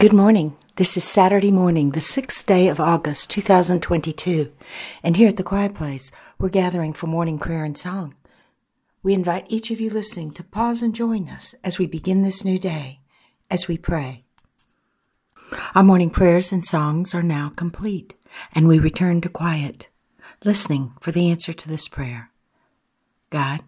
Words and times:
Good 0.00 0.14
morning. 0.14 0.56
This 0.76 0.96
is 0.96 1.04
Saturday 1.04 1.50
morning, 1.50 1.90
the 1.90 2.00
sixth 2.00 2.46
day 2.46 2.68
of 2.68 2.80
August, 2.80 3.28
2022. 3.32 4.50
And 5.02 5.14
here 5.14 5.28
at 5.28 5.36
the 5.36 5.42
Quiet 5.42 5.74
Place, 5.74 6.10
we're 6.38 6.48
gathering 6.48 6.94
for 6.94 7.06
morning 7.06 7.38
prayer 7.38 7.64
and 7.64 7.76
song. 7.76 8.14
We 9.02 9.12
invite 9.12 9.44
each 9.50 9.70
of 9.70 9.78
you 9.78 9.90
listening 9.90 10.30
to 10.30 10.42
pause 10.42 10.80
and 10.80 10.94
join 10.94 11.28
us 11.28 11.54
as 11.62 11.78
we 11.78 11.86
begin 11.86 12.22
this 12.22 12.46
new 12.46 12.58
day, 12.58 13.00
as 13.50 13.68
we 13.68 13.76
pray. 13.76 14.24
Our 15.74 15.82
morning 15.82 16.08
prayers 16.08 16.50
and 16.50 16.64
songs 16.64 17.14
are 17.14 17.22
now 17.22 17.52
complete, 17.54 18.14
and 18.54 18.66
we 18.66 18.78
return 18.78 19.20
to 19.20 19.28
quiet, 19.28 19.90
listening 20.42 20.94
for 20.98 21.12
the 21.12 21.30
answer 21.30 21.52
to 21.52 21.68
this 21.68 21.88
prayer. 21.88 22.30
God, 23.28 23.60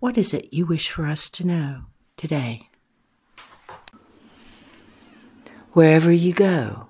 what 0.00 0.18
is 0.18 0.34
it 0.34 0.52
you 0.52 0.66
wish 0.66 0.90
for 0.90 1.06
us 1.06 1.30
to 1.30 1.46
know 1.46 1.84
today? 2.18 2.68
Wherever 5.76 6.10
you 6.10 6.32
go, 6.32 6.86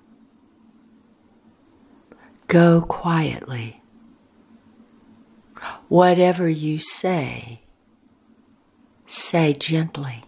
go 2.47 2.79
quietly. 2.79 3.81
Whatever 5.89 6.47
you 6.47 6.79
say, 6.79 7.63
say 9.05 9.51
gently. 9.51 10.23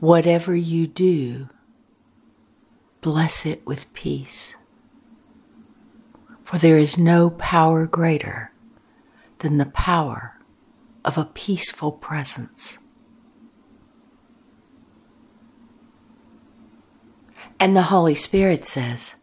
Whatever 0.00 0.56
you 0.56 0.88
do, 0.88 1.48
bless 3.00 3.46
it 3.46 3.64
with 3.64 3.94
peace. 3.94 4.56
For 6.42 6.58
there 6.58 6.76
is 6.76 6.98
no 6.98 7.30
power 7.30 7.86
greater 7.86 8.50
than 9.38 9.58
the 9.58 9.66
power 9.66 10.40
of 11.04 11.16
a 11.16 11.24
peaceful 11.24 11.92
presence. 11.92 12.78
And 17.58 17.76
the 17.76 17.82
Holy 17.82 18.14
Spirit 18.14 18.64
says, 18.64 19.16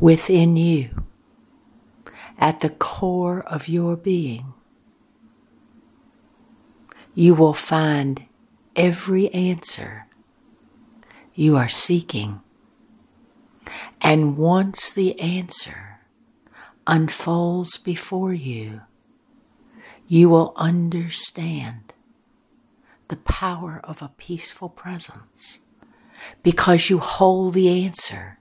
within 0.00 0.56
you, 0.56 1.04
at 2.38 2.60
the 2.60 2.70
core 2.70 3.40
of 3.40 3.68
your 3.68 3.96
being, 3.96 4.54
you 7.14 7.34
will 7.34 7.54
find 7.54 8.24
every 8.76 9.28
answer 9.34 10.06
you 11.34 11.56
are 11.56 11.68
seeking. 11.68 12.40
And 14.00 14.36
once 14.36 14.90
the 14.90 15.18
answer 15.20 16.00
unfolds 16.86 17.76
before 17.76 18.32
you, 18.32 18.82
you 20.06 20.28
will 20.28 20.52
understand 20.56 21.94
the 23.08 23.16
power 23.16 23.80
of 23.84 24.02
a 24.02 24.12
peaceful 24.16 24.68
presence 24.68 25.60
because 26.42 26.90
you 26.90 26.98
hold 26.98 27.54
the 27.54 27.84
answer. 27.84 28.38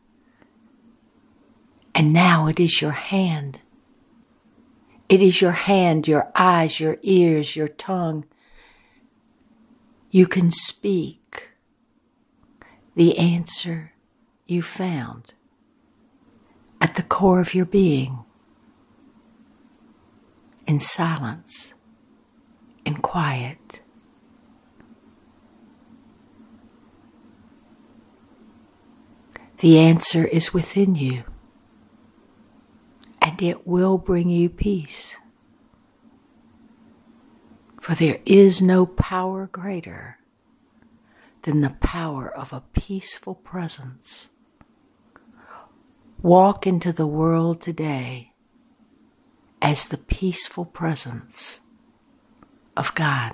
And 1.96 2.14
now 2.14 2.48
it 2.48 2.60
is 2.60 2.82
your 2.82 2.92
hand. 2.92 3.60
It 5.10 5.22
is 5.22 5.42
your 5.42 5.54
hand, 5.54 6.08
your 6.08 6.32
eyes, 6.36 6.80
your 6.80 6.98
ears, 7.02 7.56
your 7.56 7.70
tongue. 7.70 8.26
You 10.12 10.28
can 10.28 10.52
speak 10.52 11.54
the 12.96 13.18
answer 13.18 13.94
you 14.48 14.62
found 14.62 15.34
at 16.82 16.96
the 16.96 17.04
core 17.04 17.40
of 17.40 17.54
your 17.54 17.66
being 17.66 18.20
in 20.68 20.80
silence, 20.80 21.74
in 22.86 22.96
quiet. 22.98 23.82
The 29.60 29.80
answer 29.80 30.24
is 30.24 30.54
within 30.54 30.94
you, 30.94 31.24
and 33.20 33.42
it 33.42 33.66
will 33.66 33.98
bring 33.98 34.30
you 34.30 34.50
peace. 34.50 35.18
For 37.82 37.96
there 37.96 38.20
is 38.24 38.62
no 38.62 38.86
power 38.86 39.50
greater 39.52 40.20
than 41.42 41.62
the 41.62 41.72
power 41.72 42.30
of 42.30 42.54
a 42.54 42.66
peaceful 42.74 43.34
presence. 43.34 44.28
Walk 46.22 46.68
into 46.68 46.94
the 46.94 47.08
world 47.08 47.60
today 47.60 48.34
as 49.60 49.88
the 49.88 49.98
peaceful 49.98 50.66
presence 50.66 51.62
of 52.76 52.94
God, 52.94 53.34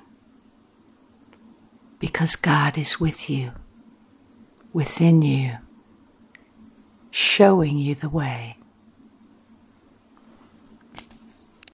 because 2.00 2.38
God 2.38 2.78
is 2.78 2.98
with 2.98 3.30
you, 3.30 3.52
within 4.72 5.22
you 5.22 5.58
showing 7.14 7.78
you 7.78 7.94
the 7.94 8.10
way. 8.10 8.58